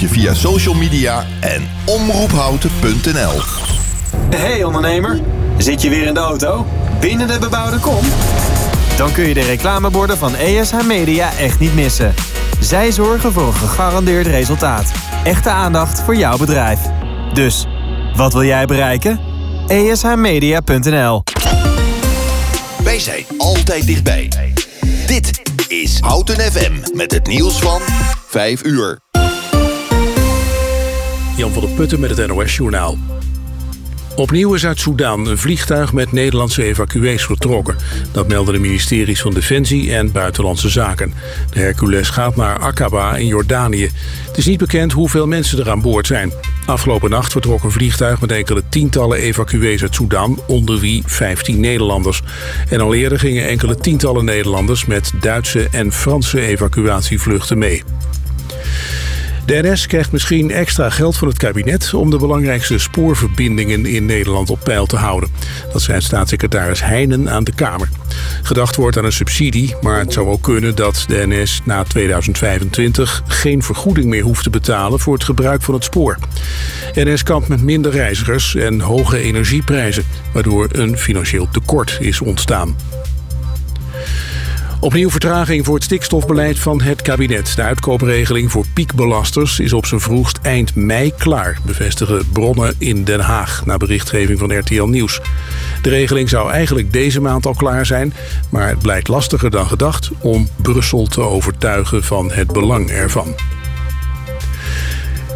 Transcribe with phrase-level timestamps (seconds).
[0.00, 3.40] je via social media en omroephouten.nl.
[4.36, 5.20] Hey ondernemer,
[5.56, 6.66] zit je weer in de auto?
[7.00, 8.04] Binnen de bebouwde kom?
[8.96, 12.14] Dan kun je de reclameborden van ESH Media echt niet missen.
[12.60, 14.92] Zij zorgen voor een gegarandeerd resultaat.
[15.24, 16.80] Echte aandacht voor jouw bedrijf.
[17.34, 17.66] Dus,
[18.16, 19.20] wat wil jij bereiken?
[19.66, 21.22] ESHmedia.nl
[22.84, 24.30] Wij zijn altijd dichtbij.
[25.06, 27.80] Dit is Houten FM met het nieuws van
[28.28, 29.07] 5 uur.
[31.38, 32.98] Jan van der Putten met het NOS Journaal.
[34.16, 37.76] Opnieuw is uit Soedan een vliegtuig met Nederlandse evacuees vertrokken.
[38.12, 41.14] Dat melden de ministeries van Defensie en Buitenlandse Zaken.
[41.50, 43.90] De Hercules gaat naar Aqaba in Jordanië.
[44.26, 46.32] Het is niet bekend hoeveel mensen er aan boord zijn.
[46.66, 52.22] Afgelopen nacht vertrok een vliegtuig met enkele tientallen evacuees uit Soedan, onder wie 15 Nederlanders.
[52.68, 57.82] En al eerder gingen enkele tientallen Nederlanders met Duitse en Franse evacuatievluchten mee.
[59.48, 64.50] De NS krijgt misschien extra geld van het kabinet om de belangrijkste spoorverbindingen in Nederland
[64.50, 65.30] op peil te houden.
[65.72, 67.88] Dat zei staatssecretaris Heijnen aan de Kamer.
[68.42, 73.22] Gedacht wordt aan een subsidie, maar het zou ook kunnen dat de NS na 2025
[73.26, 76.18] geen vergoeding meer hoeft te betalen voor het gebruik van het spoor.
[76.94, 82.76] NS kampt met minder reizigers en hoge energieprijzen, waardoor een financieel tekort is ontstaan.
[84.80, 87.56] Opnieuw vertraging voor het stikstofbeleid van het kabinet.
[87.56, 93.20] De uitkoopregeling voor piekbelasters is op zijn vroegst eind mei klaar, bevestigen bronnen in Den
[93.20, 95.20] Haag, na berichtgeving van RTL Nieuws.
[95.82, 98.14] De regeling zou eigenlijk deze maand al klaar zijn,
[98.48, 103.34] maar het blijkt lastiger dan gedacht om Brussel te overtuigen van het belang ervan.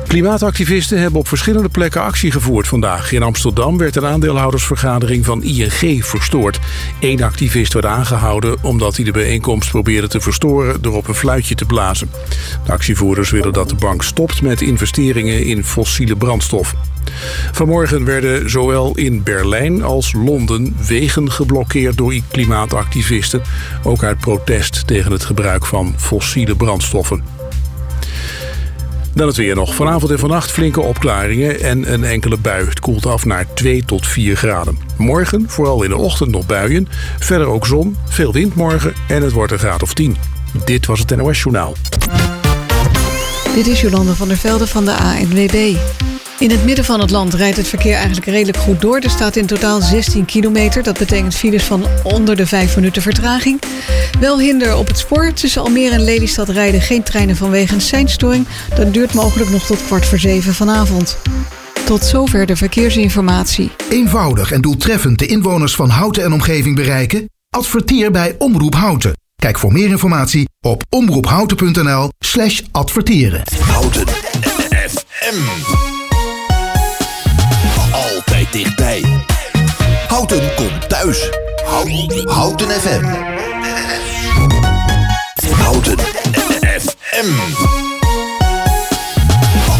[0.06, 3.12] Klimaatactivisten hebben op verschillende plekken actie gevoerd vandaag.
[3.12, 6.58] In Amsterdam werd een aandeelhoudersvergadering van ING verstoord.
[7.00, 11.54] Eén activist werd aangehouden omdat hij de bijeenkomst probeerde te verstoren door op een fluitje
[11.54, 12.10] te blazen.
[12.64, 16.74] De actievoerders willen dat de bank stopt met investeringen in fossiele brandstof.
[17.52, 23.42] Vanmorgen werden zowel in Berlijn als Londen wegen geblokkeerd door klimaatactivisten.
[23.82, 27.40] Ook uit protest tegen het gebruik van fossiele brandstoffen.
[29.14, 29.74] Dan het weer nog.
[29.74, 32.68] Vanavond en vannacht flinke opklaringen en een enkele bui.
[32.68, 34.78] Het koelt af naar 2 tot 4 graden.
[34.96, 36.88] Morgen, vooral in de ochtend nog buien.
[37.18, 40.16] Verder ook zon, veel wind morgen en het wordt een graad of 10.
[40.64, 41.74] Dit was het NOS Journaal.
[43.54, 45.76] Dit is Jolande van der Velde van de ANWB.
[46.38, 48.98] In het midden van het land rijdt het verkeer eigenlijk redelijk goed door.
[48.98, 50.82] Er staat in totaal 16 kilometer.
[50.82, 53.60] Dat betekent files van onder de 5 minuten vertraging.
[54.20, 55.32] Wel hinder op het spoor.
[55.32, 58.46] Tussen Almere en Lelystad rijden geen treinen vanwege een seinstoring.
[58.74, 61.16] Dat duurt mogelijk nog tot kwart voor zeven vanavond.
[61.84, 63.70] Tot zover de verkeersinformatie.
[63.90, 67.28] Eenvoudig en doeltreffend de inwoners van Houten en omgeving bereiken?
[67.50, 69.12] Adverteer bij Omroep Houten.
[69.36, 73.42] Kijk voor meer informatie op omroephouten.nl slash adverteren.
[73.60, 74.06] Houten
[74.88, 75.81] FM
[78.52, 79.04] dichtbij.
[80.08, 81.30] Houten komt thuis.
[82.24, 83.04] Houten FM.
[85.50, 85.98] Houten
[86.80, 87.30] FM.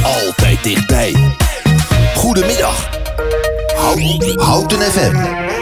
[0.02, 1.14] Altijd dichtbij.
[2.14, 2.88] Goedemiddag.
[4.36, 5.61] Houten FM.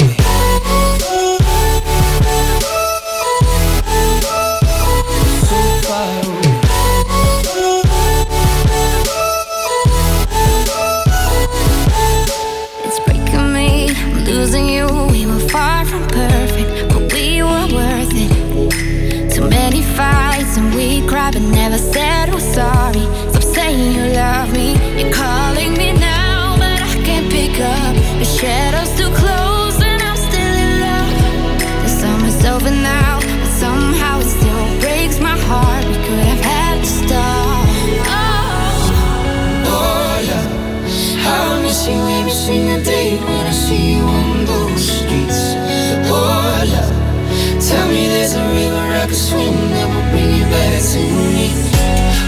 [49.31, 51.01] can that will bring you back to
[51.35, 51.47] me.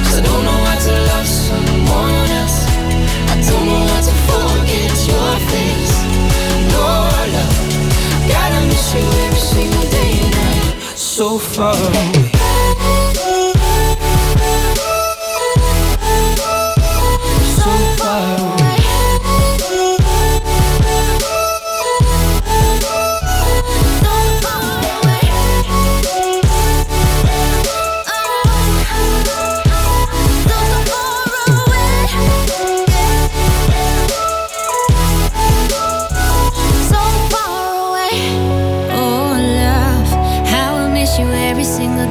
[0.04, 2.60] Cause I don't know how to love someone else.
[3.32, 5.96] I don't know how to forget your face.
[6.74, 6.88] No
[7.36, 7.58] love,
[8.32, 10.76] gotta miss you every single day and night.
[10.96, 11.76] So far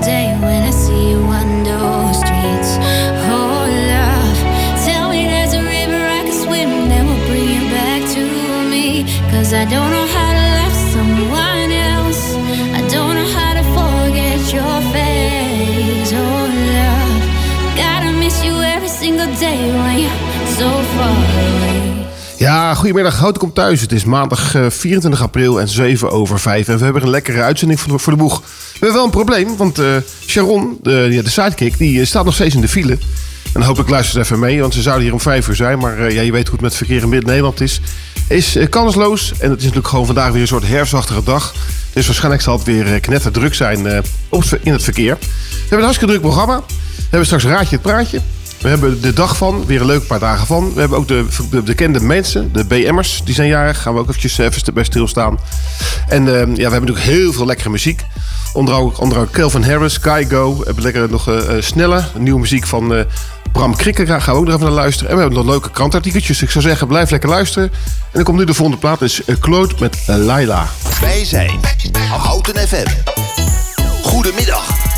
[0.01, 0.52] day when
[22.83, 23.19] goedemiddag.
[23.19, 23.81] Hout komt thuis.
[23.81, 26.69] Het is maandag eh, 24 april en 7 over 5.
[26.69, 28.41] En we hebben een lekkere uitzending voor de, boeg.
[28.41, 29.87] We hebben wel een probleem, want eh,
[30.27, 32.99] Sharon, de, de sidekick, die eh, staat nog steeds in de file.
[33.53, 35.79] En ik luistert even mee, want ze zouden hier om 5 uur zijn.
[35.79, 37.81] Maar eh, ja, je weet hoe het met verkeer in Midden-Nederland is.
[38.29, 39.33] Is eh, kansloos.
[39.39, 41.55] En het is natuurlijk gewoon vandaag weer een soort herfstachtige dag.
[41.93, 43.99] Dus waarschijnlijk zal het weer eh, knetterdruk zijn eh,
[44.29, 45.17] op in het verkeer.
[45.21, 46.63] We hebben een hartstikke druk programma.
[46.67, 48.21] We hebben straks Raadje het Praatje.
[48.63, 50.75] We hebben de dag van, weer een leuke paar dagen van.
[50.75, 53.83] We hebben ook de, de bekende mensen, de BM'ers, die zijn jarig.
[53.83, 55.39] Gaan we ook eventjes eh, even bij stilstaan.
[56.09, 58.05] En eh, ja, we hebben natuurlijk heel veel lekkere muziek.
[58.53, 60.57] Onder Calvin Harris, Sky Go.
[60.59, 63.05] We hebben lekker nog eh, snelle, nieuwe muziek van eh,
[63.53, 64.21] Bram Krikker.
[64.21, 65.11] Gaan we ook nog even naar luisteren.
[65.11, 66.43] En we hebben nog leuke krantartikeltjes.
[66.43, 67.69] Ik zou zeggen, blijf lekker luisteren.
[67.73, 69.03] En dan komt nu de volgende plaat.
[69.03, 70.67] Is Claude met Laila.
[71.01, 71.61] Wij zijn
[72.09, 72.87] Houten FM.
[74.03, 74.92] Goedemiddag.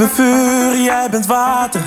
[0.00, 1.80] Ben vuur, jij bent water.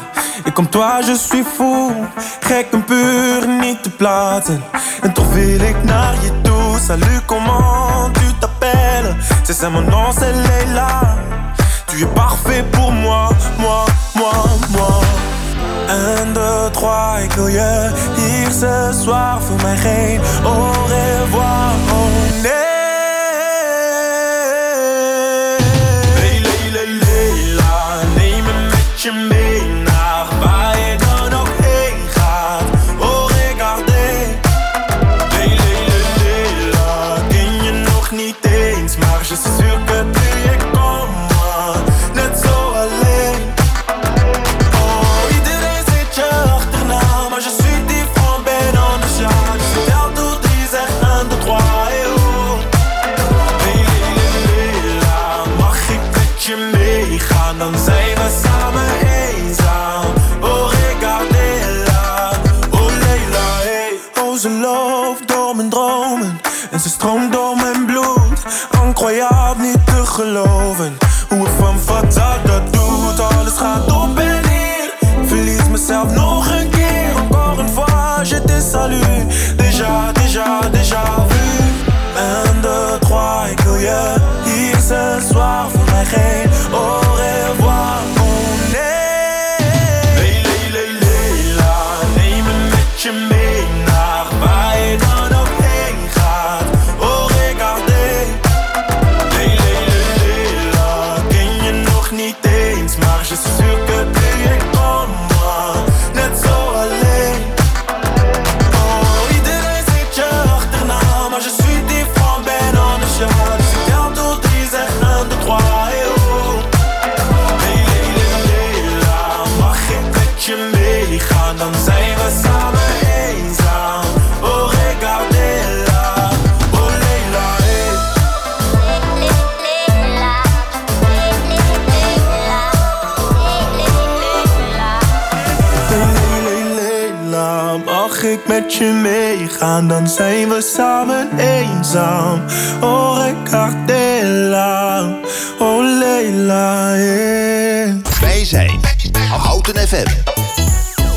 [0.44, 1.92] Ik kom toi, je suis fou.
[2.40, 4.64] Gek en puur, niet te platen.
[5.02, 6.80] En toch wil ik naar je toe.
[6.80, 9.16] Salut, comment tu t'appelles?
[9.44, 11.18] C'est ça mon nom, c'est Leila.
[11.86, 14.34] Tu es parfait pour moi, moi, moi,
[14.70, 15.00] moi.
[15.90, 19.42] Un, deux, trois, ik wil je hier ce soir.
[19.42, 22.73] Voor mij geen au revoir, oh nee.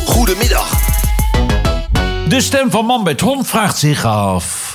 [0.07, 0.71] Goedemiddag.
[2.29, 4.75] De stem van Man met Hond vraagt zich af...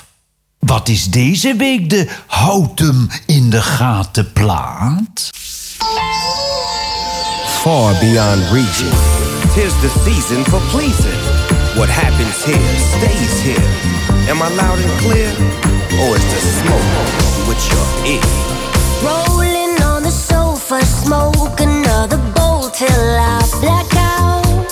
[0.59, 5.29] Wat is deze week de Houtem in de gaten plaat?
[7.61, 8.89] far beyond region.
[9.53, 11.19] Tis the season for pleasing.
[11.75, 13.67] What happens here stays here.
[14.29, 15.29] Am I loud and clear?
[16.01, 16.89] Or is the smoke
[17.47, 18.25] with your ear?
[19.03, 22.17] Rolling on the sofa, smoke another
[22.81, 24.65] till I black out.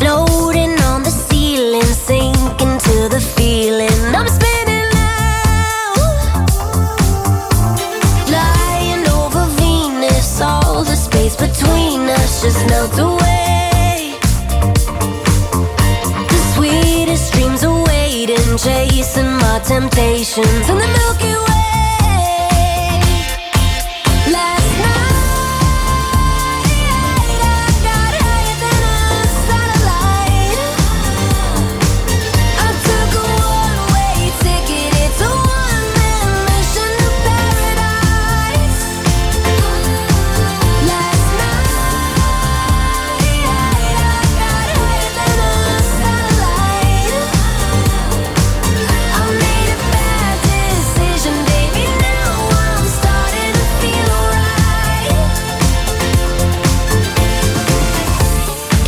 [0.00, 4.00] Floating on the ceiling, sinking to the feeling.
[4.18, 5.94] I'm spinning now.
[8.30, 14.16] Flying over Venus, all the space between us just melt away.
[16.32, 21.43] The sweetest dreams are waiting, chasing my temptations in the Milky Way.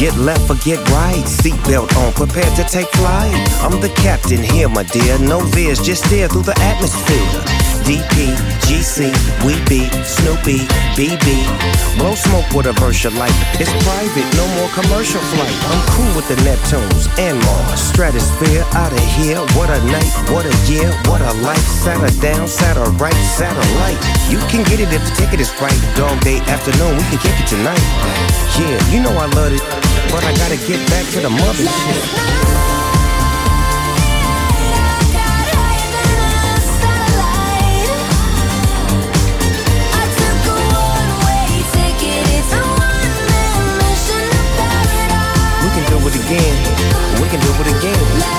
[0.06, 1.24] Get left or get right.
[1.26, 3.34] Seatbelt on, prepared to take flight.
[3.58, 5.18] I'm the captain here, my dear.
[5.18, 7.26] No veers, just steer through the atmosphere.
[7.82, 8.34] DP,
[8.66, 9.10] GC,
[9.42, 10.62] we be Snoopy,
[10.94, 11.26] BB.
[11.98, 13.34] Blow smoke with a Versha light.
[13.58, 15.54] It's private, no more commercial flight.
[15.70, 17.80] I'm cool with the Neptunes and Mars.
[17.80, 19.38] Stratosphere out of here.
[19.58, 21.66] What a night, what a year, what a life.
[21.82, 23.98] Sat her down, sat her right, satellite.
[24.30, 25.78] You can get it if the ticket is right.
[25.94, 27.82] Dog day afternoon, we can kick it tonight.
[28.58, 29.62] Yeah, you know I love it,
[30.10, 32.46] but I gotta get back to the mothership.
[45.62, 46.56] We can do it again.
[47.20, 48.35] We can do it again.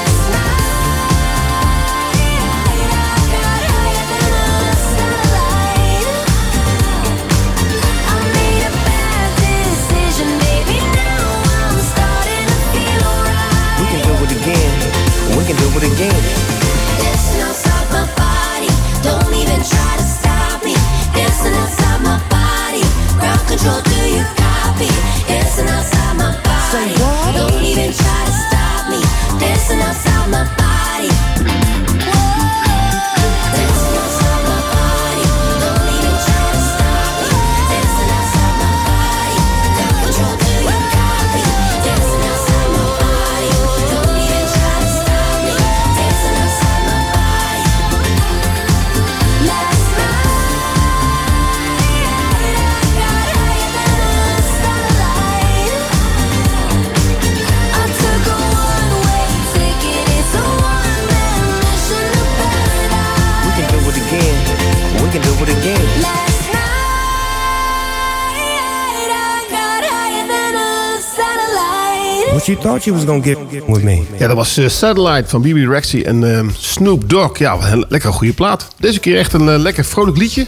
[72.80, 74.20] Thought you was gonna get?
[74.20, 77.40] Ja, dat was eh, Satellite van BB Rexy en ehm, Snoop Dogg.
[77.40, 78.68] Ja, een lekker goede plaat.
[78.80, 80.48] Deze keer echt een eh, lekker vrolijk liedje.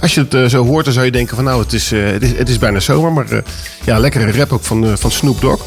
[0.00, 2.22] Als je het eh, zo hoort, dan zou je denken van nou, het is, het
[2.22, 3.12] is, het is bijna zomer.
[3.12, 3.42] Maar
[3.84, 5.62] ja, lekkere rap ook van, van Snoop Dogg.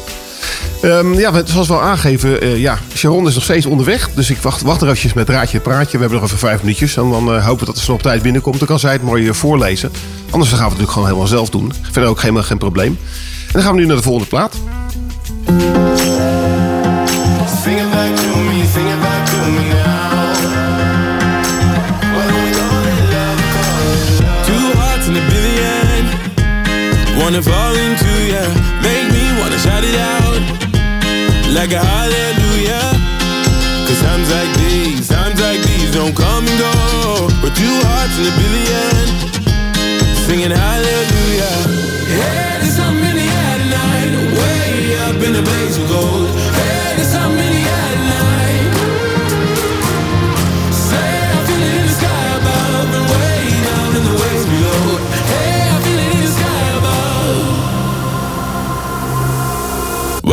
[0.82, 4.10] Ehm, ja, zoals we al aangeven, ja, Sharon is nog steeds onderweg.
[4.14, 5.92] Dus ik wacht, wacht er eventjes met Raadje Praatje.
[5.92, 6.96] We hebben nog even vijf minuutjes.
[6.96, 8.58] En dan eh, hopen we dat de snel op tijd binnenkomt.
[8.58, 9.92] Dan kan zij het mooi voorlezen.
[10.30, 11.72] Anders dan gaan we het natuurlijk gewoon helemaal zelf doen.
[11.90, 12.98] Verder ook helemaal geen probleem.
[13.46, 14.54] En dan gaan we nu naar de volgende plaat.
[27.24, 28.44] Wanna fall into ya.
[28.84, 30.42] Make me wanna shout it out.
[31.56, 32.84] Like a hallelujah.
[33.86, 36.74] Cause times like these, times like these don't come and go.
[37.40, 39.04] But two hearts in a billion.
[40.26, 41.56] Singing hallelujah.
[42.12, 43.34] Yeah, there's something in the
[45.24, 46.23] in a blaze of gold.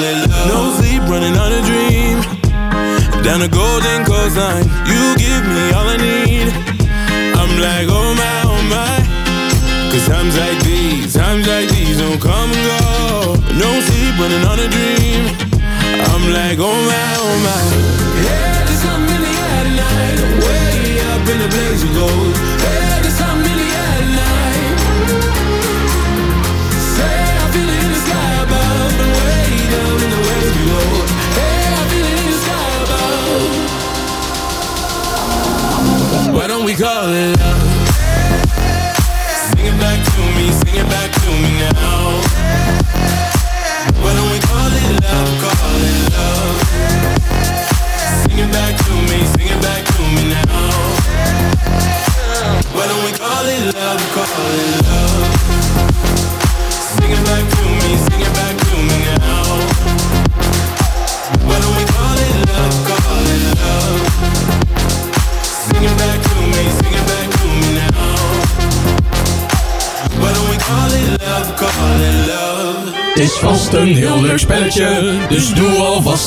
[0.00, 0.48] Love?
[0.48, 2.16] No sleep, running on a dream.
[3.22, 6.48] Down the golden coastline, you give me all I need.
[7.36, 8.96] I'm like, oh my, oh my.
[9.92, 13.34] Cause times like these, times like these don't come and go.
[13.60, 15.22] No sleep, running on a dream.
[16.10, 17.60] I'm like, oh my, oh my.
[18.24, 18.59] Yeah,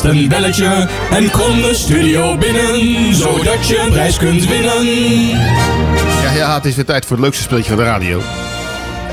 [0.04, 0.88] een belletje.
[1.12, 4.86] En kom de studio binnen, zodat je een prijs kunt winnen.
[6.24, 8.22] Ja, ja, het is weer tijd voor het leukste spelletje van de radio.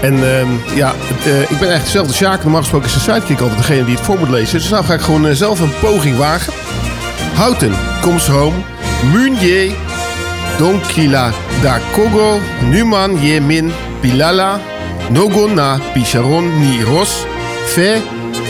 [0.00, 2.42] En ehm, ja, eh, ik ben eigenlijk dezelfde Sjaak.
[2.42, 4.59] Normaal gesproken is de sidekick altijd degene die het voor moet lezen.
[4.59, 6.53] Dus nou ga ik gewoon eh, zelf een poging wagen.
[7.35, 8.57] Houten, comes home.
[9.12, 9.70] Munje,
[10.59, 11.31] Donkila
[11.62, 12.38] da Kogo,
[12.70, 14.61] Numan ye min Pilala,
[15.11, 17.24] Nogon na Picharon ni Ros,
[17.66, 18.00] Fe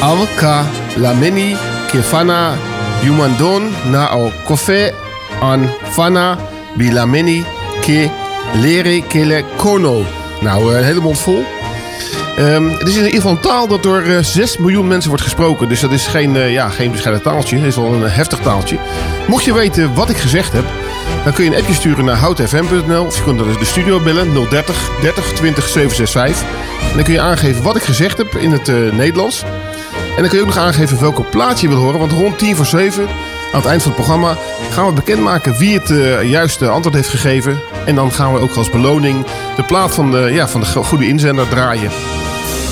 [0.00, 0.64] Alka
[0.96, 1.56] Lameni
[1.90, 2.54] Kefana
[3.02, 4.94] Yumandon na al Kofe
[5.40, 6.38] an Fana
[6.78, 7.44] Bilameni
[7.82, 8.08] Ke
[8.62, 10.04] Lere Kele Kono.
[10.40, 11.44] Nou, eh, een hele mond vol.
[12.36, 15.24] Ehm, het is in ieder geval een taal dat door eh, 6 miljoen mensen wordt
[15.24, 15.68] gesproken.
[15.68, 17.56] Dus dat is geen, eh, ja, geen bescheiden taaltje.
[17.56, 18.78] Het is wel een heftig taaltje.
[19.26, 20.64] Mocht je weten wat ik gezegd heb,
[21.24, 23.04] dan kun je een appje sturen naar houtfm.nl.
[23.04, 26.48] Of je kunt dus de studio bellen 030 30 20 765.
[26.90, 29.44] En dan kun je aangeven wat ik gezegd heb in het Nederlands.
[30.16, 31.98] En dan kun je ook nog aangeven welke plaat je wil horen.
[31.98, 33.02] Want rond 10 voor 7,
[33.52, 34.36] aan het eind van het programma,
[34.70, 37.60] gaan we bekendmaken wie het eh, juiste antwoord heeft gegeven.
[37.86, 39.24] En dan gaan we ook als beloning
[39.56, 41.90] de plaat van de, ja, van de go- goede inzender draaien.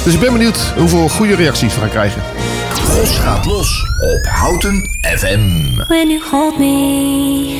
[0.04, 2.22] Dus ik ben benieuwd hoeveel goede reacties we gaan krijgen.
[2.84, 5.40] Gos gaat los op Houten FM.
[5.88, 7.56] When you hold me,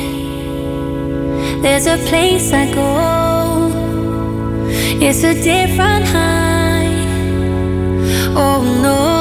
[1.62, 3.71] there's a place I go.
[4.99, 7.07] It's a different high.
[8.35, 9.17] Oh no.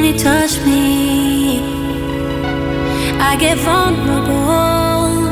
[0.00, 1.60] When you touch me,
[3.20, 5.28] I get vulnerable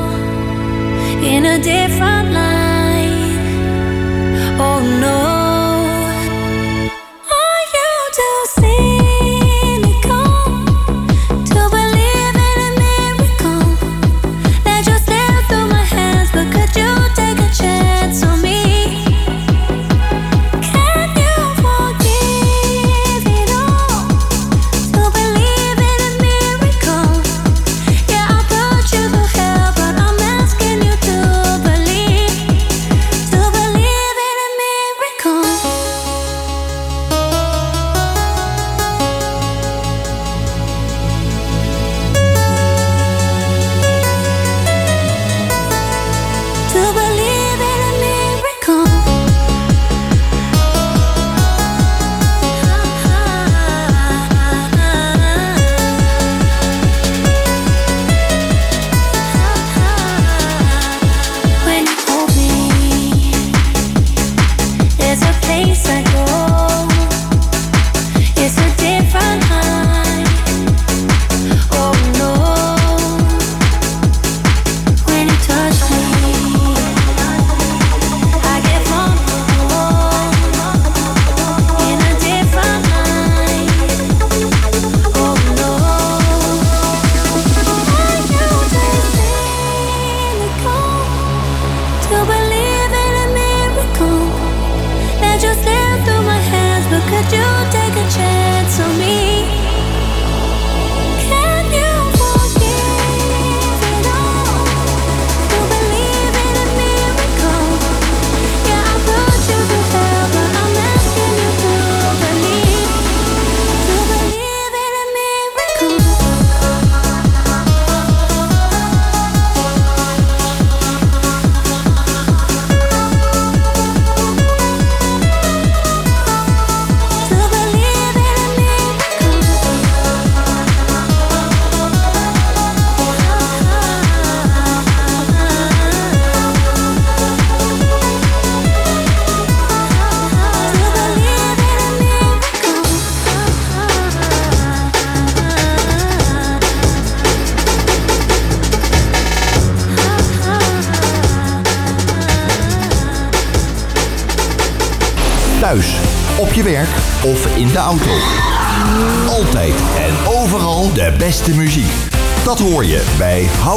[1.25, 2.58] in a different light.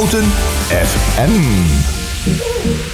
[0.02, 0.32] Houten
[0.68, 2.91] FM.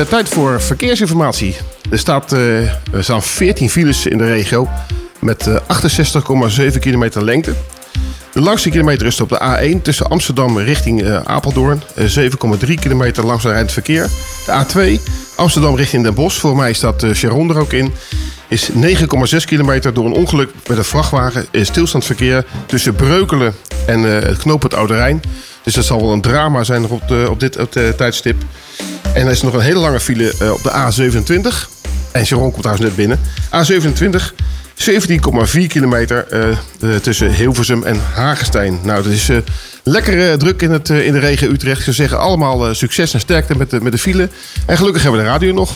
[0.00, 1.56] Eh, tijd voor verkeersinformatie.
[1.90, 4.68] Er, eh, staan 14 files in de regio
[5.18, 7.54] met eh, 68,7 kilometer lengte.
[8.32, 11.82] De langste kilometer is op de A1 tussen Amsterdam richting eh, Apeldoorn.
[11.94, 14.08] Eh, 7,3 kilometer langzaam rijdend verkeer.
[14.46, 15.00] De A2
[15.36, 16.40] Amsterdam richting Den Bosch.
[16.40, 17.92] Voor mij staat Sharon er ook in.
[18.48, 21.46] Is 9,6 kilometer door een ongeluk met een vrachtwagen.
[21.50, 23.54] Is stilstandverkeer tussen Breukelen
[23.86, 25.20] en eh, het knooppunt Oude.
[25.62, 28.36] Dus dat zal wel een drama zijn op, op dit op tijdstip.
[29.14, 31.68] En er is nog een hele lange file eh, op de A27.
[32.12, 33.18] En Sharon komt trouwens net binnen.
[33.54, 34.34] A27,
[34.80, 36.56] 17,4 kilometer eh, eh,
[37.02, 38.78] tussen Hilversum en Hagestein.
[38.82, 39.36] Nou, dat is eh,
[39.84, 41.82] lekker druk in, het, in de regen Utrecht.
[41.82, 44.28] Ze zeggen allemaal succes en sterkte met de, met de file.
[44.66, 45.72] En gelukkig hebben we de radio nog.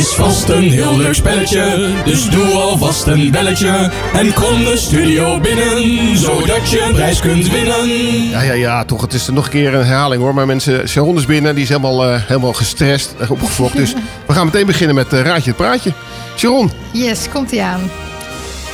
[0.00, 3.90] Is vast een heel leuk spelletje, dus doe alvast een belletje.
[4.12, 7.88] En kom de studio binnen, zodat je een prijs kunt winnen.
[8.28, 9.00] Ja, ja, ja, toch.
[9.00, 10.34] Het is nog een keer een herhaling hoor.
[10.34, 11.54] Maar mensen, Sharon is binnen.
[11.54, 13.76] Die is helemaal, eh, helemaal gestrest en opgefokt.
[13.76, 13.92] Dus
[14.26, 15.92] we gaan meteen beginnen met eh, Raadje het Praatje.
[16.36, 17.90] Sharon, Yes, komt ie aan.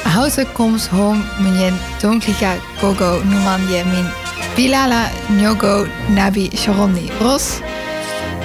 [0.03, 4.07] Houten comes home menyen donklika gogo numan je min
[4.55, 7.45] bilala nyogo nabi sharoni ros.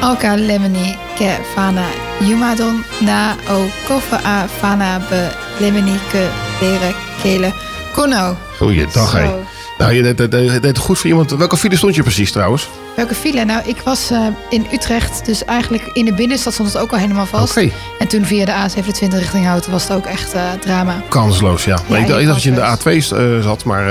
[0.01, 1.85] Alka lemoni ke fana
[2.27, 2.75] yumadon
[3.07, 3.17] na
[3.55, 5.21] o kofa a fana be
[5.61, 6.23] lemoni ke
[6.61, 7.49] leren kele
[7.95, 8.23] kono.
[8.59, 9.50] goeiedag hé.
[9.81, 11.31] Nou, je deed, deed, deed het goed voor iemand.
[11.31, 12.69] Welke file stond je precies trouwens?
[12.95, 13.45] Welke file?
[13.45, 16.97] Nou, ik was eh, in Utrecht, dus eigenlijk in de binnenstad stond het ook al
[16.97, 17.57] helemaal vast.
[17.99, 21.01] En toen via de A27 richting Houten was het ook echt eh, drama.
[21.09, 21.79] Kansloos, ja.
[21.87, 23.13] Maar Ja, ik, dacht- dat je in de kansloos.
[23.13, 23.85] A2 eh, zat, maar...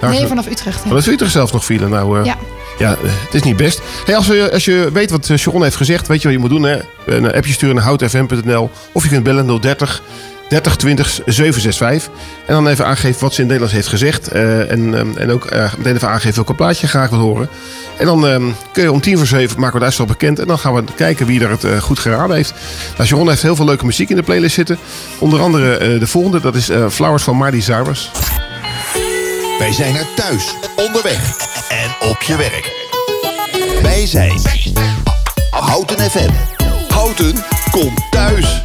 [0.00, 0.84] daar Nee, vanaf Utrecht.
[0.84, 0.90] ja.
[0.90, 1.88] Dat Utrecht zelf nog file.
[1.88, 2.36] Nou, Ja.
[2.78, 3.80] ja, het is niet best.
[4.04, 6.50] Hey, als, we, als je weet wat Sharon heeft gezegd, weet je wat je moet
[6.50, 6.62] doen.
[6.62, 6.78] Hè?
[7.06, 10.02] Een appje sturen naar houtfm.nl of je kunt bellen 030
[10.48, 12.12] 30 20 765.
[12.46, 14.28] En dan even aangeven wat ze in Nederlands heeft gezegd.
[14.28, 17.48] eh, en, ehm, en ook eh, meteen even aangeven welke plaatje je graag wil horen.
[17.98, 20.38] En dan ehm, kun je om tien voor zeven maken we de uitslag bekend.
[20.38, 22.54] En dan gaan we kijken wie er het eh, goed geraden heeft.
[22.96, 24.78] Nou, Sharon heeft heel veel leuke muziek in de playlist zitten.
[25.18, 28.10] Onder andere de volgende, dat is Flowers van Marty Cyrus.
[29.58, 31.36] Wij zijn er thuis, onderweg
[31.68, 32.84] en op je werk.
[33.82, 34.40] Wij zijn
[35.50, 36.30] Houten FM.
[36.88, 38.64] Houten komt thuis.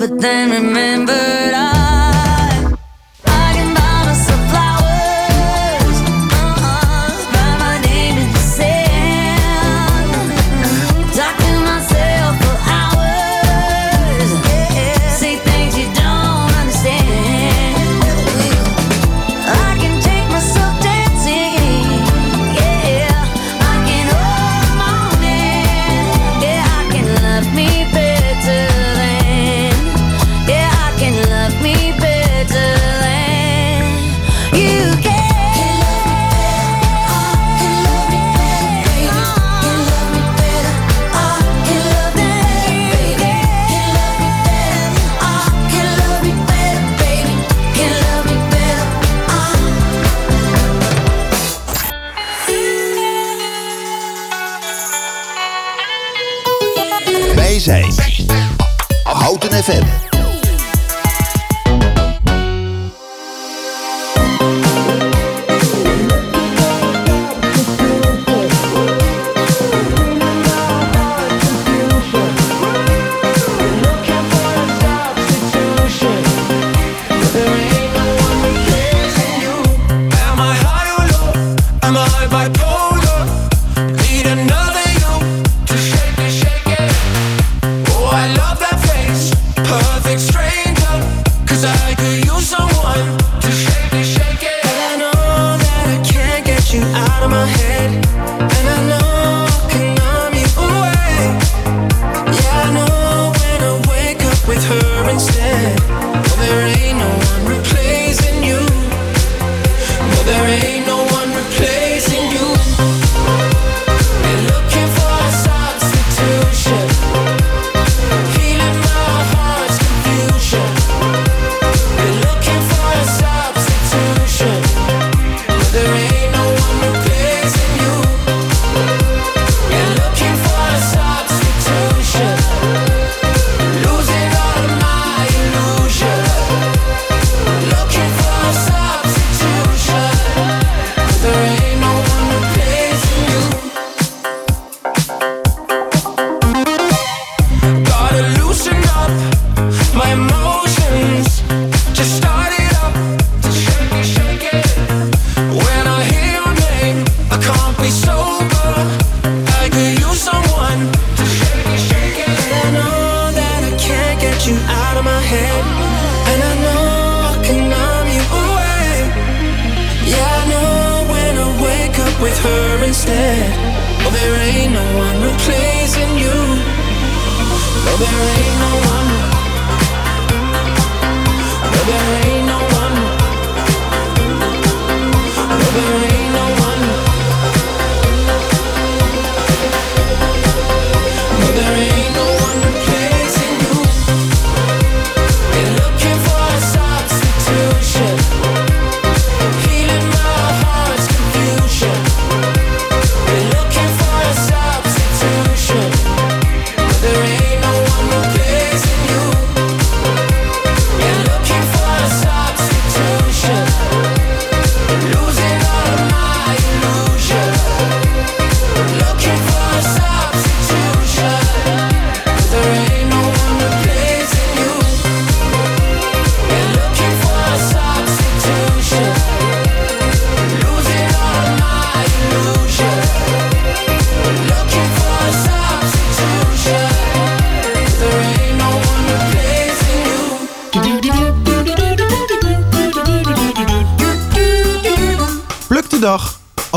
[0.00, 0.67] everything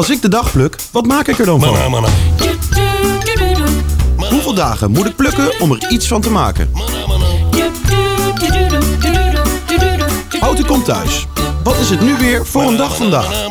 [0.02, 1.76] Als ik de dag pluk, wat maak ik er dan van?
[4.30, 6.72] Hoeveel dagen moet ik plukken om er iets van te maken?
[10.40, 11.28] Auto komt thuis.
[11.64, 13.48] Wat is het nu weer voor een dag vandaag?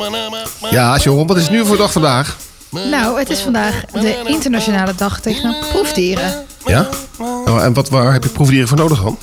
[0.70, 2.36] Ja, Sharon, wat is het nu voor dag vandaag?
[2.70, 6.44] Nou, het is vandaag de internationale dag tegen proefdieren.
[6.66, 6.88] Ja?
[7.18, 9.18] Oh, en wat, waar heb je proefdieren voor nodig dan?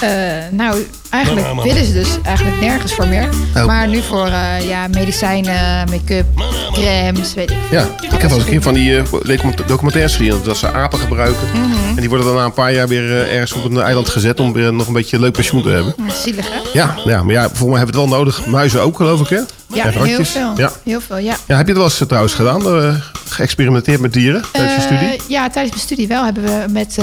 [0.00, 0.10] Eh,
[0.50, 3.28] nou, eigenlijk willen ze dus eigenlijk nergens voor meer.
[3.56, 3.64] Oh.
[3.66, 6.26] Maar nu voor eh, ja, medicijnen, make-up,
[6.72, 7.56] crèmes, weet ik.
[7.70, 10.72] Ja, ik heb wel eens een keer van die eh, document- documentaires gezien dat ze
[10.72, 11.46] apen gebruiken.
[11.52, 11.88] Mhm.
[11.88, 14.52] En die worden dan na een paar jaar weer ergens op een eiland gezet om
[14.52, 15.94] weer nog een beetje leuk pensioen te hebben.
[16.22, 16.58] Zielig, hè?
[16.72, 18.46] Ja, ja maar ja, volgens mij hebben we het wel nodig.
[18.46, 19.40] Muizen ook, geloof ik, hè?
[19.84, 20.52] Ja, heel veel.
[20.56, 20.72] Ja.
[20.82, 21.36] Heel veel, ja.
[21.46, 22.66] ja, heb je het wel eens eh, trouwens gedaan?
[22.66, 22.94] eh,
[23.28, 25.20] geëxperimenteerd met dieren tijdens je Eh, studie?
[25.28, 26.96] ja, tijdens mijn studie wel hebben we met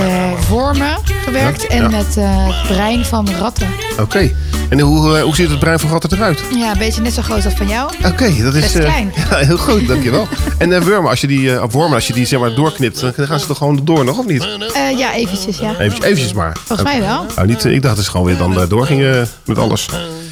[0.47, 3.67] vormen gewerkt Ja, en met het brein van ratten.
[3.99, 4.31] Oké.
[4.69, 6.43] En hoe, hoe ziet het brein van ratten eruit?
[6.55, 7.91] Ja, een beetje net zo groot als van jou.
[8.05, 9.11] Oké, dat is Best klein.
[9.29, 10.27] ja, heel goed, dankjewel.
[10.57, 13.45] en wormen, als je die, wormen, als je die zeg maar doorknipt, dan gaan ze
[13.47, 14.47] toch gewoon door nog, of niet?
[14.97, 15.69] Ja, eventjes, ja.
[15.79, 16.57] Eventjes, eventjes maar.
[16.65, 17.25] Volgens mij wel.
[17.35, 19.87] Nou, niet, ik dacht dat ze gewoon weer dan doorgingen met alles.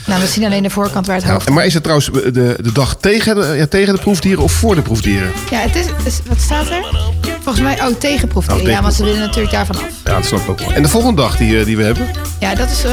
[0.06, 1.50] Nou, we zien alleen de voorkant waar het hoofd...
[1.50, 4.76] maar is het trouwens de, de dag tegen de, ja, tegen de proefdieren of voor
[4.76, 5.32] de proefdieren?
[5.50, 6.86] Ja, het is, is- Wat staat er?
[7.44, 8.64] Volgens mij, oh, tegen proefdieren.
[8.66, 9.82] Oh, ja, want ze willen natuurlijk daarvan af.
[10.04, 10.72] Ja, dat snap ik ook wel.
[10.74, 12.08] En de volgende dag die, eh, die we hebben?
[12.40, 12.92] Ja, dat is eh,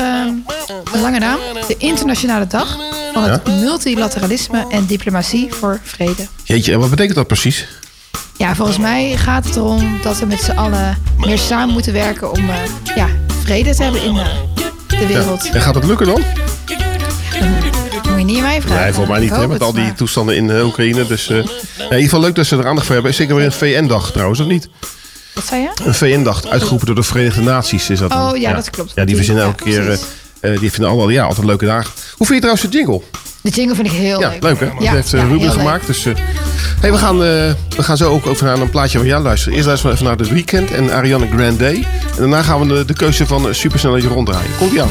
[0.92, 1.38] een lange naam.
[1.68, 2.76] De internationale dag
[3.12, 6.26] van het multilateralisme en diplomatie voor vrede.
[6.44, 7.68] Jeetje, en wat betekent dat precies?
[8.36, 12.30] Ja, volgens mij gaat het erom dat we met z'n allen meer samen moeten werken
[12.32, 12.56] om eh,
[12.96, 13.06] ja,
[13.42, 14.26] vrede te hebben in eh,
[14.86, 15.44] de wereld.
[15.44, 15.52] Ja.
[15.52, 16.22] En gaat het lukken dan?
[18.42, 18.68] Niet.
[18.68, 19.30] Nee, volgens mij niet.
[19.30, 21.06] Hè, met al die maar- toestanden in eh, Oekraïne.
[21.06, 23.12] Dus eh, ja, in ieder geval leuk dat ze er aandacht voor hebben.
[23.12, 24.68] Is zeker weer een VN-dag trouwens, of niet?
[25.34, 25.68] Wat zei je?
[25.84, 28.30] Een VN-dag, uitgeroepen door de Verenigde Naties is dat dan.
[28.30, 28.92] Oh, ja, dat klopt.
[28.94, 29.98] Ja, die verzinnen elke keer...
[30.40, 31.90] eh, die vinden allemaal ja, altijd leuke dagen.
[32.16, 33.00] Hoe vind je trouwens de jingle?
[33.42, 34.42] De jingle vind ik heel Ja, leuk.
[34.42, 34.66] leuk hè?
[34.66, 35.50] Ja, hij heeft Ruben leuk.
[35.52, 35.86] gemaakt.
[35.86, 36.04] Dus,
[36.80, 39.54] hey, we, gaan, we gaan zo ook over naar een plaatje van jou luisteren.
[39.54, 41.64] Eerst luisteren we even naar The Weeknd en Ariana Grande.
[41.66, 41.84] En
[42.16, 44.50] daarna gaan we de, de keuze van Supersnelletje ronddraaien.
[44.58, 44.90] Komt ie aan.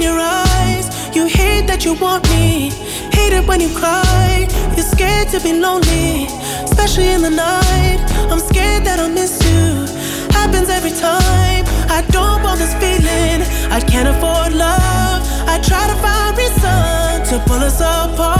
[0.00, 0.88] In your eyes.
[1.14, 2.70] You hate that you want me.
[3.12, 4.48] Hate it when you cry.
[4.74, 6.24] You're scared to be lonely,
[6.64, 8.00] especially in the night.
[8.32, 9.84] I'm scared that I'll miss you.
[10.32, 11.64] Happens every time.
[11.90, 13.44] I don't want this feeling.
[13.70, 15.20] I can't afford love.
[15.46, 18.39] I try to find reason to pull us apart.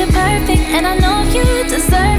[0.00, 0.62] You're perfect.
[0.72, 2.09] And I know you deserve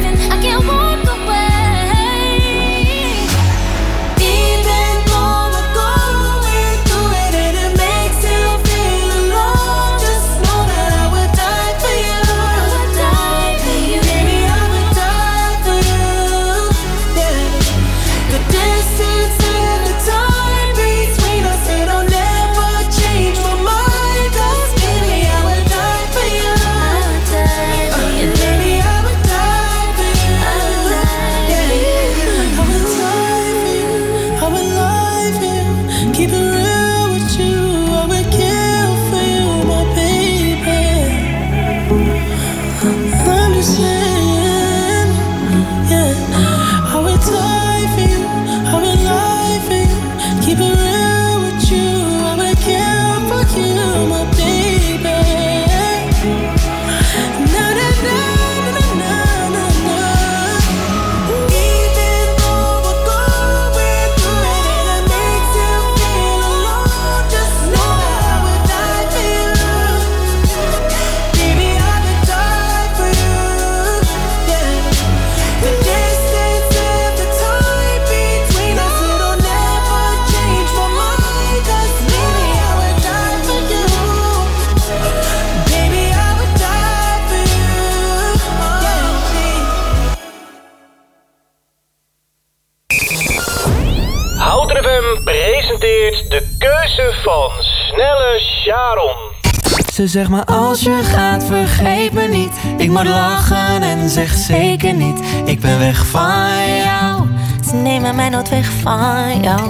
[100.12, 102.52] Ze zegt maar als je gaat vergeet me niet.
[102.78, 105.20] Ik moet lachen en zeg zeker niet.
[105.46, 107.28] Ik ben weg van jou.
[107.70, 109.70] Ze nemen mij nooit weg van jou.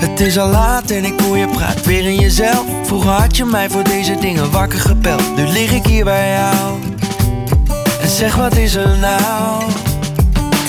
[0.00, 2.64] Het is al laat en ik hoor je praat weer in jezelf.
[2.82, 6.78] Vroeger had je mij voor deze dingen wakker gepeld Nu lig ik hier bij jou.
[8.00, 9.62] En zeg wat is er nou?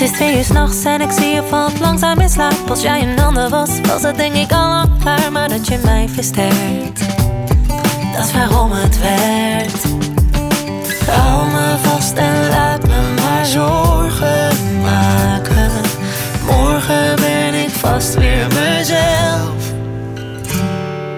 [0.10, 2.54] is twee uur s'nachts en ik zie je valt langzaam in slaap.
[2.68, 5.32] Als jij een ander was, was het denk ik al lang klaar.
[5.32, 6.89] Maar dat je mij versterkt,
[8.20, 9.84] dat waarom het werkt.
[11.06, 15.70] Hou me vast en laat me maar zorgen maken.
[16.46, 19.58] Morgen ben ik vast weer mezelf.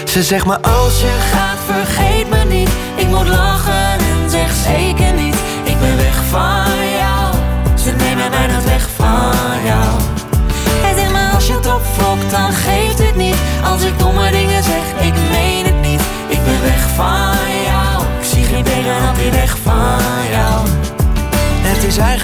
[0.05, 5.13] Ze zegt maar als je gaat vergeet me niet Ik moet lachen en zeg zeker
[5.13, 7.35] niet Ik ben weg van jou
[7.79, 8.72] Ze nemen mij nooit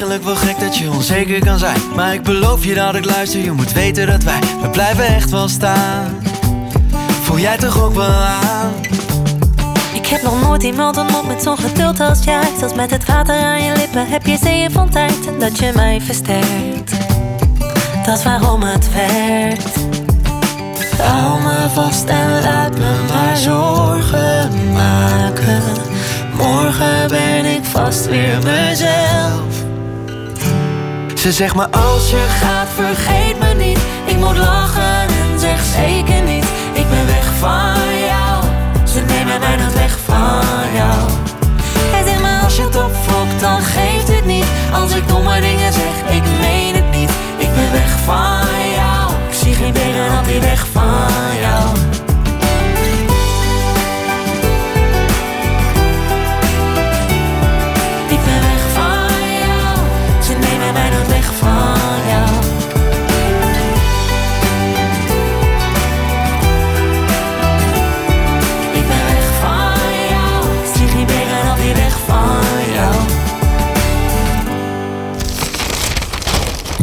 [0.01, 3.41] eigenlijk wel gek dat je onzeker kan zijn Maar ik beloof je dat ik luister
[3.41, 6.17] Je moet weten dat wij, we blijven echt wel staan
[7.23, 8.73] Voel jij toch ook wel aan?
[9.93, 12.49] Ik heb nog nooit iemand ontmoet met zo'n geduld als jij.
[12.59, 15.27] Zelfs met het water aan je lippen heb je zeeën van tijd.
[15.27, 16.93] En dat je mij versterkt.
[18.05, 19.77] Dat waarom het werkt.
[21.03, 25.63] Hou me vast en laat me maar zorgen maken.
[26.37, 29.58] Morgen ben ik vast weer mezelf.
[31.19, 33.79] Ze zegt me als je gaat vergeet me niet.
[34.05, 36.45] Ik moet lachen en zeg zeker niet.
[36.73, 38.45] Ik ben weg van jou.
[38.87, 41.11] Ze nemen mij nooit weg van jou.
[41.93, 44.47] Hij zegt me als je het opfokt dan geeft het niet.
[44.73, 47.11] Als ik domme dingen zeg ik meen het niet.
[47.37, 49.13] Ik ben weg van jou.
[49.29, 52.08] Ik zie geen benen op die weg van jou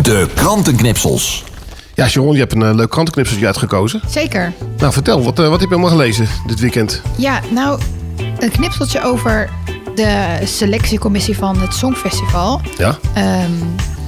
[0.06, 1.44] De krantenknipsels.
[1.94, 4.02] Ja, Sharon, je hebt een eh, leuk krantenknipseltje uitgekozen.
[4.08, 4.54] Zeker.
[4.78, 7.02] Nou, vertel, wat, eh, wat heb je allemaal gelezen dit weekend?
[7.18, 7.82] Ja, nou,
[8.40, 9.50] een knipseltje over
[9.96, 12.62] de selectiecommissie van het Songfestival.
[12.78, 12.98] Ja?
[13.14, 13.52] Ehm,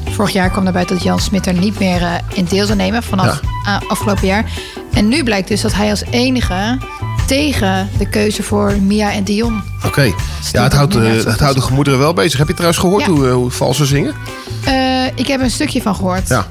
[0.10, 2.78] vorig jaar kwam naar buiten dat Jan Smit er niet meer eh, in deel zou
[2.78, 3.39] nemen vanaf
[3.88, 4.52] afgelopen jaar.
[4.93, 6.78] En nu blijkt dus dat hij als enige
[7.28, 9.62] tegen de keuze voor Mia en Dion.
[9.86, 10.12] Oké.
[10.52, 12.38] Ja, het houdt, eh, het houdt de gemoederen wel bezig.
[12.40, 13.12] Heb je trouwens gehoord Ja.
[13.12, 14.14] hoe, eh, hoe vals ze zingen?
[14.66, 16.28] Eh, ik heb een stukje van gehoord.
[16.30, 16.48] Ja.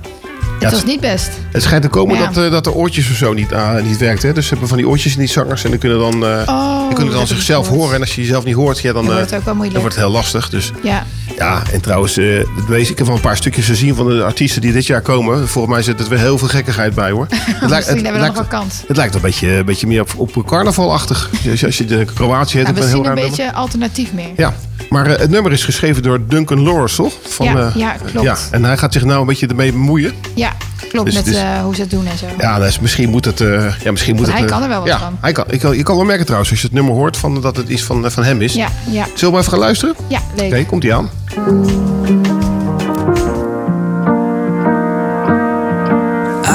[0.71, 1.31] Het was niet best.
[1.53, 2.27] Het schijnt te komen Ja.
[2.27, 4.23] dat, eh, dat de oortjes of zo niet, ah, niet werkt.
[4.23, 4.33] Hè?
[4.33, 5.65] Dus ze hebben van die oortjes in die zangers.
[5.65, 7.95] En die kunnen dan, eh, Oh, die kunnen dan zichzelf horen.
[7.95, 9.73] En als je jezelf niet hoort, ja, dan, Dan wordt het ook wel moeilijk.
[9.73, 10.49] dan wordt het heel lastig.
[10.49, 11.05] Dus Ja.
[11.37, 14.61] ja, en trouwens, het wees, ik heb wel een paar stukjes gezien van de artiesten
[14.61, 15.49] die dit jaar komen.
[15.49, 17.27] Volgens mij zit er weer heel veel gekkigheid bij hoor.
[17.31, 18.75] Het Misschien hebben we nog wel kans.
[18.89, 21.31] het lijkt een beetje, een beetje meer op, op carnavalachtig.
[21.43, 24.31] Dus als je de Kroatië hebt, het we heel zien een beetje alternatief meer.
[24.37, 24.55] Ja,
[24.91, 27.13] maar eh, het nummer is geschreven door Duncan Lawrence, toch?
[27.39, 28.27] Ja, eh, ja, klopt.
[28.27, 30.13] Ja, en hij gaat zich nou een beetje ermee bemoeien.
[30.35, 30.53] Ja,
[30.89, 31.07] klopt.
[31.07, 32.27] Dus- met dus- eh, hoe ze het doen en zo.
[32.39, 33.41] Ja, dus misschien moet het.
[33.41, 35.19] eh, ja, misschien moet Want het, hij kan er wel wat ja, van.
[35.21, 37.41] Hij kan, ik kan, je kan wel merken trouwens, als je het nummer hoort, van,
[37.41, 38.55] dat het iets van, van hem is.
[38.55, 39.07] Ja, ja.
[39.15, 39.95] Zullen we even gaan luisteren?
[40.07, 40.47] Ja, leuk.
[40.47, 41.11] Oké, komt hij aan.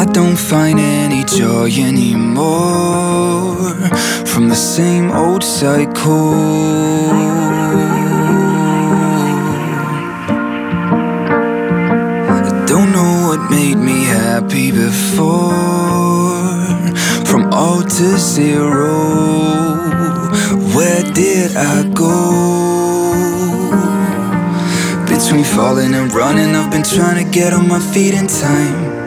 [0.01, 3.75] I don't find any joy anymore
[4.25, 7.50] from the same old cycle.
[13.49, 15.51] Made me happy before
[17.25, 18.91] from all to zero.
[20.75, 22.71] Where did I go?
[25.07, 29.01] Between falling and running, I've been trying to get on my feet in time.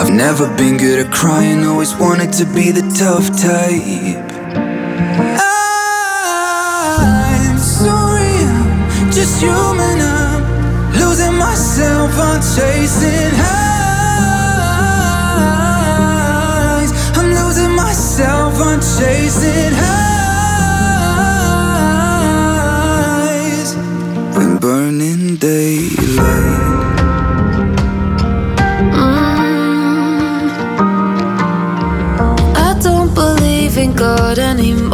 [0.00, 4.32] I've never been good at crying, always wanted to be the tough type.
[7.00, 9.77] I'm sorry, I'm just human.
[12.18, 13.60] I'm chasing highs.
[17.16, 19.98] I'm losing myself, I'm chasing highs.
[24.36, 26.66] When burning daylight.
[28.92, 30.50] Mm.
[32.56, 34.87] I don't believe in God anymore.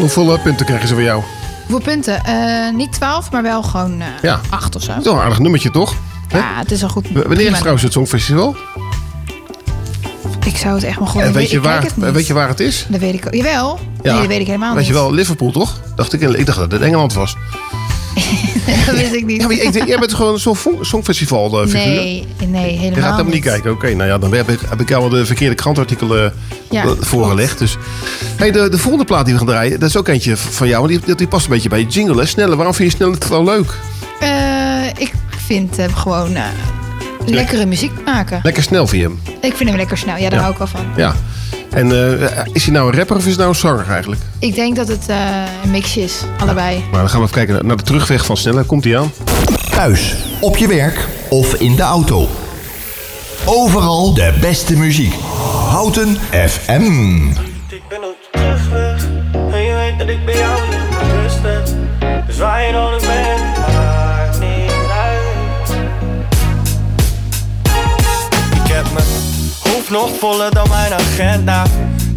[0.00, 1.22] Ja, hoeveel eh, punten krijgen ze van jou?
[1.66, 2.24] Hoeveel punten?
[2.24, 4.40] Eh, niet 12, maar wel gewoon eh Ja.
[4.50, 4.88] 8 of zo.
[4.88, 5.94] Dat is wel een aardig nummertje, toch?
[6.28, 7.08] Ja, het is al goed.
[7.12, 8.56] W- Wanneer is trouwens het Songfestival?
[10.46, 12.60] Ik zou het echt maar gewoon En weet je, waar, het weet je waar het
[12.60, 12.86] is?
[12.88, 13.34] Dat weet ik ook.
[13.34, 13.78] Jawel.
[14.02, 14.86] Nee, dat weet ik helemaal Weet niet.
[14.86, 15.80] je wel, Liverpool toch?
[15.96, 17.36] Dacht ik, ik dacht dat het Engeland was.
[18.86, 19.40] dat wist ik niet.
[19.40, 21.94] Ja, maar ik- jij bent gewoon zo'n fo- songfestival eh, figuur.
[21.94, 23.42] nee, nee, helemaal Je gaat helemaal niet niet.
[23.42, 23.70] kijken.
[23.70, 26.32] Oké, nou ja, dan heb ik, heb ik al de verkeerde krantartikelen
[26.70, 27.58] Ja, eh, voorgelegd.
[27.58, 27.76] Dus.
[28.36, 30.88] Hey, de, de volgende plaat die we gaan draaien, dat is ook eentje van jou.
[30.88, 32.20] want Die, die past een beetje bij je jingle.
[32.20, 32.26] Hè?
[32.26, 33.74] Sneller, waarom vind je sneller wel leuk?
[34.20, 35.12] Eh, ik
[35.46, 36.44] vind hem gewoon eh,
[37.26, 38.40] lekkere muziek maken.
[38.42, 39.20] Lekker snel vind je hem.
[39.40, 40.16] Ik vind hem lekker snel.
[40.16, 40.38] Ja, daar Ja.
[40.40, 40.84] hou ik wel van.
[40.96, 41.14] Ja.
[41.70, 44.20] En eh, is hij nou een rapper of is hij nou een zanger eigenlijk?
[44.38, 45.16] Ik denk dat het eh,
[45.64, 46.22] een mixje is.
[46.38, 46.84] Allebei.
[46.90, 48.64] Maar dan gaan we even kijken naar de terugweg van Sneller.
[48.64, 49.12] Komt hij aan?
[49.70, 52.28] Thuis, op je werk of in de auto.
[53.44, 55.14] Overal de beste muziek.
[55.68, 56.82] Houten FM.
[57.68, 59.04] Ik ben op de terugweg
[59.52, 61.62] En je weet dat ik bij jou in mijn rust ben
[62.26, 63.00] Dus waar je dan
[69.90, 71.66] nog voller dan mijn agenda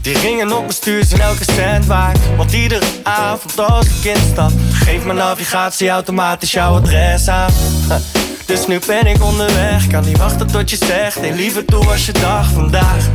[0.02, 4.52] Die ringen op mijn stuur zijn elke cent waard Want iedere avond als ik instap
[4.72, 7.52] Geeft mijn navigatie automatisch jouw adres aan
[8.46, 12.06] Dus nu ben ik onderweg Kan niet wachten tot je zegt Nee, liever toe als
[12.06, 13.06] je dag vandaag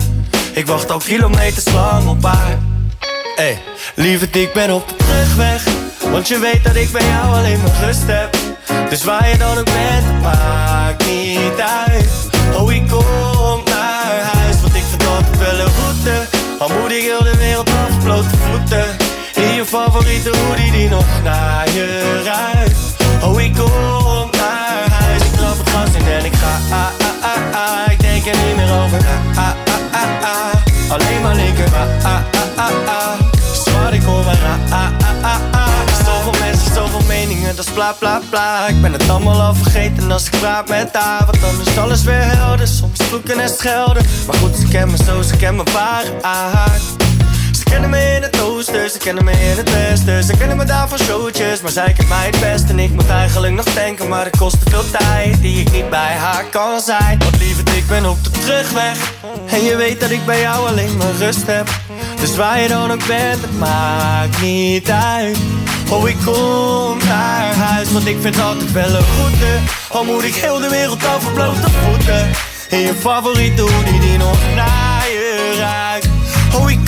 [0.58, 2.58] ik wacht al kilometers lang op haar.
[3.36, 3.58] Hey,
[3.94, 5.64] lieverd, ik ben op de terugweg.
[6.10, 8.36] Want je weet dat ik bij jou alleen maar rust heb.
[8.90, 12.08] Dus waar je dan ook bent, maakt niet uit.
[12.56, 13.37] Oh, ik kom
[15.38, 16.36] wel een route.
[16.88, 18.84] Heel de wereld af, blote voeten.
[19.34, 22.78] In je favoriete hoodie die nog naar je ruikt.
[23.22, 26.76] Oh, ik kom naar huis, ik trap het gas in en ik ga.
[26.76, 27.92] Ah, ah, ah, ah.
[27.92, 29.67] Ik denk er niet meer over
[37.58, 38.66] is bla bla bla.
[38.66, 41.24] Ik ben het allemaal al vergeten als ik praat met haar.
[41.24, 42.66] Want dan is alles weer helder.
[42.66, 44.06] Soms vloeken en schelden.
[44.26, 46.82] Maar goed, ze kennen me zo, ze kennen me ware aard.
[47.52, 50.64] Ze kennen me in het oosten, ze kennen me in het westen Ze kennen me
[50.64, 54.08] daar van showtjes, maar zij kent mij het best En ik moet eigenlijk nog denken,
[54.08, 57.76] maar het kost te veel tijd Die ik niet bij haar kan zijn Want lieverd,
[57.76, 59.12] ik ben op de terugweg
[59.46, 61.68] En je weet dat ik bij jou alleen maar rust heb
[62.20, 65.36] Dus waar je dan ook bent, het maakt niet uit
[65.90, 69.58] Oh, ik kom naar huis, want ik vind altijd wel een goede.
[69.88, 72.30] Al moet ik heel de wereld over blote voeten.
[72.68, 76.08] In je favoriete hoodie die nog naar je ruikt.
[76.54, 76.84] Oh, ik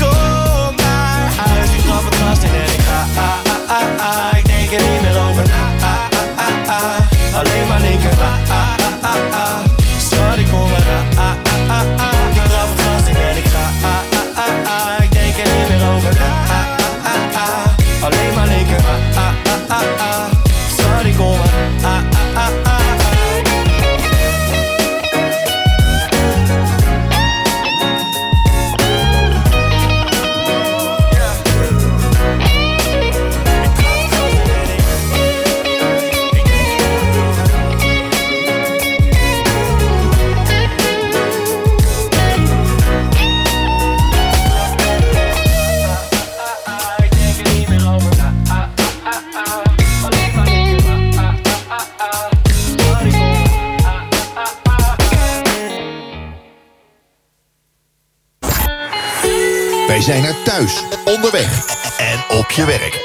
[60.11, 61.65] zijn er thuis, onderweg
[61.99, 63.01] en op je werk.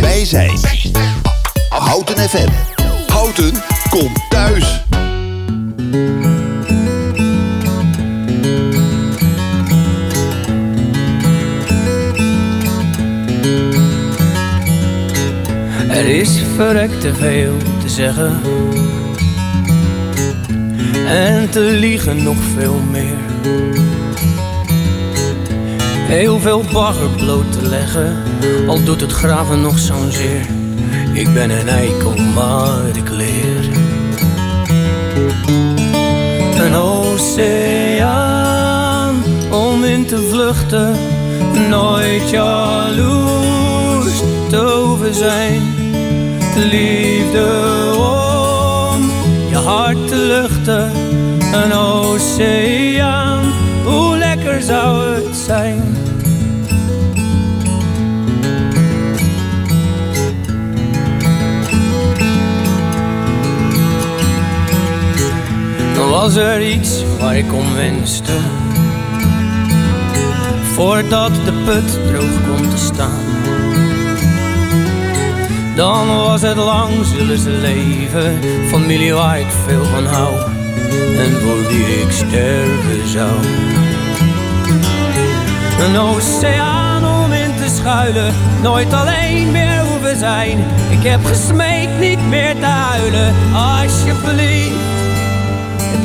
[0.00, 0.58] Wij zijn
[1.68, 2.48] Houten FM.
[3.06, 3.52] Houten
[3.90, 4.84] komt thuis.
[15.88, 18.40] Er is verrekt te veel te zeggen.
[21.06, 23.16] En te liegen nog veel meer.
[26.10, 28.16] Heel veel bagger bloot te leggen,
[28.66, 30.46] al doet het graven nog zo'n zeer.
[31.12, 33.68] Ik ben een eikel, maar ik leer.
[36.64, 37.94] Een oceaan
[39.50, 40.96] om in te vluchten,
[41.68, 45.62] nooit jaloers te over zijn.
[46.56, 47.46] Liefde
[47.96, 49.10] om
[49.48, 50.90] je hart te luchten,
[51.52, 53.44] een oceaan,
[53.84, 55.89] hoe lekker zou het zijn.
[66.20, 68.32] Was er iets waar ik om wenste.
[70.74, 73.24] voordat de put droog komt te staan.
[75.76, 80.34] Dan was het lang zullen ze leven, familie waar ik veel van hou
[81.18, 83.36] en voor wie ik sterven zou.
[85.84, 90.58] Een oceaan om in te schuilen, nooit alleen meer hoeven zijn.
[90.90, 94.99] Ik heb gesmeekt niet meer te huilen, alsjeblieft.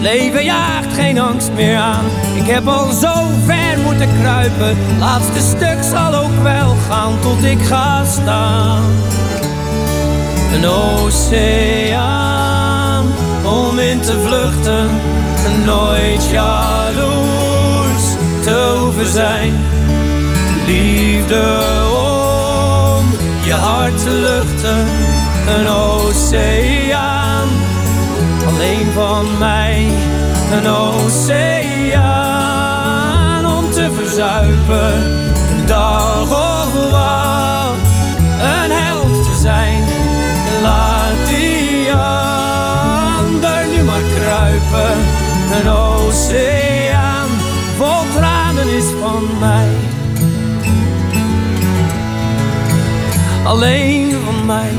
[0.05, 2.05] Leven jaagt geen angst meer aan.
[2.35, 3.13] Ik heb al zo
[3.45, 4.77] ver moeten kruipen.
[4.99, 8.83] Laatste stuk zal ook wel gaan tot ik ga staan.
[10.53, 12.05] Een oceaan
[13.43, 14.89] om in te vluchten.
[15.45, 18.03] En nooit jaloers
[18.43, 19.53] te hoeven zijn.
[20.65, 21.59] Liefde
[21.91, 23.05] om
[23.45, 24.87] je hart te luchten.
[25.57, 27.24] Een oceaan
[28.65, 29.89] alleen van mij.
[30.51, 32.05] Een oceaan
[33.57, 34.93] om te verzuipen.
[35.65, 39.83] Dag of een held te zijn.
[40.61, 44.97] Laat die ander nu maar kruipen.
[45.59, 47.27] Een oceaan
[47.77, 49.69] vol tranen is van mij.
[53.43, 54.73] Alleen van mij.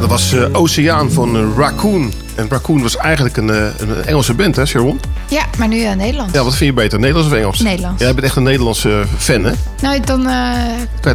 [0.00, 2.12] Ja, dat was eh, Oceaan van eh, Raccoon.
[2.34, 5.00] En Raccoon was eigenlijk een, eh, een Engelse band, hè, Sharon?
[5.28, 6.32] Ja, maar nu ja, Nederlands.
[6.32, 7.60] Ja, wat vind je beter, Nederlands of Engels?
[7.60, 8.02] Nederlands.
[8.02, 9.52] Jij bent echt een Nederlandse fan, hè?
[9.82, 10.28] Nou, dan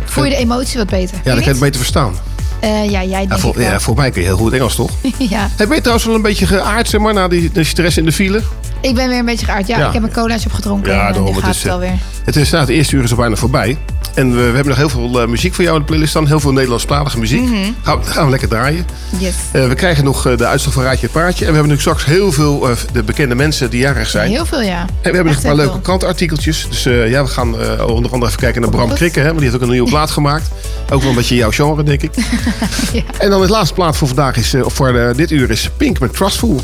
[0.06, 1.18] voel je de emotie wat beter.
[1.18, 2.14] Ja, dan kan je het beter verstaan.
[2.62, 4.92] Ja, jij Ja, voor, ja, voor mij kun je heel goed Engels, toch?
[5.18, 5.50] ja.
[5.56, 8.06] Hey, ben je trouwens wel een beetje geaard, zeg maar, na die, de stress in
[8.06, 8.42] de file?
[8.82, 9.68] Ik ben weer een beetje geaard.
[9.68, 9.88] Ja, Ja.
[9.88, 12.00] ik heb mijn cola's opgedronken Ja, en daarom, het is, het wel eh, weer.
[12.24, 13.78] Het is, nou, het eerste uur is al bijna voorbij.
[14.16, 16.28] En we, we hebben nog heel veel eh, muziek voor jou in de playlist staan.
[16.28, 17.42] Heel veel Nederlandstalige muziek.
[17.42, 17.56] Mhm.
[17.82, 18.86] gaan, we- gaan we lekker draaien.
[19.18, 19.34] Yes.
[19.52, 21.46] Eh, we krijgen nog eh, de uitslag van Raadje het Paardje.
[21.46, 24.30] En we hebben nu straks heel veel de bekende mensen die jarig zijn.
[24.30, 24.80] Heel veel, ja.
[24.82, 25.82] En we hebben nog een paar leuke veel.
[25.82, 26.68] krantenartikeltjes.
[26.70, 27.54] Dus ja, we gaan
[27.86, 28.98] onder andere even kijken naar Bram Goed.
[28.98, 29.20] Krikke.
[29.20, 30.48] Hè, want die heeft ook een nieuwe plaat gemaakt.
[30.90, 32.12] Ook wel een beetje jouw genre, denk ik.
[33.18, 36.14] En dan het laatste plaat voor vandaag is, of voor dit uur is Pink met
[36.14, 36.62] Trustful.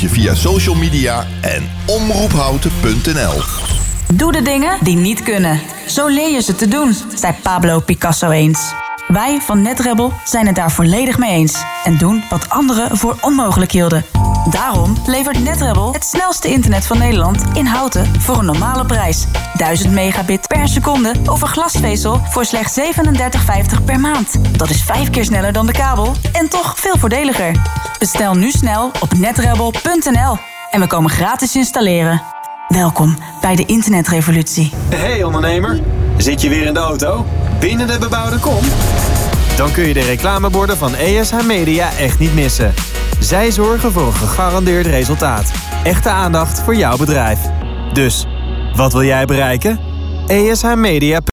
[0.00, 3.42] Je via social media en omroephouten.nl.
[4.14, 5.60] Doe de dingen die niet kunnen.
[5.86, 8.72] Zo leer je ze te doen, zei Pablo Picasso eens.
[9.06, 11.62] Wij van NetRebel zijn het daar volledig mee eens.
[11.84, 14.04] En doen wat anderen voor onmogelijk hielden.
[14.50, 19.26] Daarom levert NetRebel het snelste internet van Nederland in houten voor een normale prijs.
[19.54, 24.58] 1000 megabit per seconde over glasvezel voor slechts 37,50 per maand.
[24.58, 27.52] Dat is vijf keer sneller dan de kabel en toch veel voordeliger.
[27.98, 30.36] Bestel nu snel op netrebel.nl
[30.70, 32.22] en we komen gratis installeren.
[32.68, 34.72] Welkom bij de internetrevolutie.
[34.94, 35.80] Hey ondernemer,
[36.16, 37.26] zit je weer in de auto?
[37.60, 38.60] Binnen de bebouwde kom?
[39.56, 42.74] Dan kun je de reclameborden van ESH Media echt niet missen.
[43.20, 45.52] Zij zorgen voor een gegarandeerd resultaat.
[45.84, 47.40] Echte aandacht voor jouw bedrijf.
[47.92, 48.26] Dus,
[48.74, 49.80] wat wil jij bereiken?
[50.26, 51.20] ESH Media.